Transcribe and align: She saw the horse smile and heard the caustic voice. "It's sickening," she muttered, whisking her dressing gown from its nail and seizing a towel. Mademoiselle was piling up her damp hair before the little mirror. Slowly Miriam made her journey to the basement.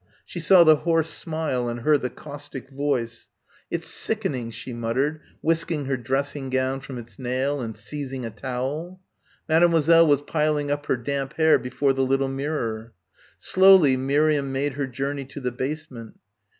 She 0.25 0.39
saw 0.39 0.63
the 0.63 0.77
horse 0.77 1.11
smile 1.11 1.69
and 1.69 1.81
heard 1.81 2.01
the 2.01 2.09
caustic 2.09 2.71
voice. 2.71 3.29
"It's 3.69 3.87
sickening," 3.87 4.49
she 4.49 4.73
muttered, 4.73 5.21
whisking 5.43 5.85
her 5.85 5.95
dressing 5.95 6.49
gown 6.49 6.79
from 6.79 6.97
its 6.97 7.19
nail 7.19 7.61
and 7.61 7.75
seizing 7.75 8.25
a 8.25 8.31
towel. 8.31 8.99
Mademoiselle 9.47 10.07
was 10.07 10.23
piling 10.23 10.71
up 10.71 10.87
her 10.87 10.97
damp 10.97 11.33
hair 11.33 11.59
before 11.59 11.93
the 11.93 12.03
little 12.03 12.29
mirror. 12.29 12.93
Slowly 13.37 13.95
Miriam 13.95 14.51
made 14.51 14.73
her 14.73 14.87
journey 14.87 15.25
to 15.25 15.39
the 15.39 15.51
basement. 15.51 16.17